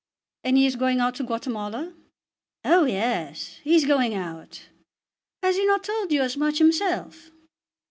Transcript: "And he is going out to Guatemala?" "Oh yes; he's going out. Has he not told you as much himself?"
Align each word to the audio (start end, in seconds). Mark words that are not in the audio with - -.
"And 0.43 0.57
he 0.57 0.65
is 0.65 0.77
going 0.77 0.99
out 0.99 1.13
to 1.17 1.23
Guatemala?" 1.23 1.93
"Oh 2.65 2.85
yes; 2.85 3.59
he's 3.63 3.85
going 3.85 4.15
out. 4.15 4.67
Has 5.43 5.57
he 5.57 5.65
not 5.67 5.83
told 5.83 6.11
you 6.11 6.21
as 6.23 6.35
much 6.35 6.57
himself?" 6.57 7.29